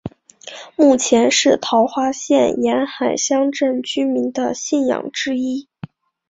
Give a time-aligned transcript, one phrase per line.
[0.75, 5.67] 目前是桃园县沿海乡镇居民的信仰中心之一。